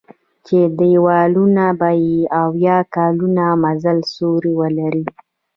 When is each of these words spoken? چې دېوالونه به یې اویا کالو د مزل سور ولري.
چې 0.45 0.57
دېوالونه 0.77 1.65
به 1.79 1.89
یې 2.03 2.17
اویا 2.43 2.77
کالو 2.93 3.27
د 3.37 3.39
مزل 3.63 3.99
سور 4.13 4.41
ولري. 4.59 5.05